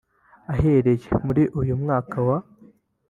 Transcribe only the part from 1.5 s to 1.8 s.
uyu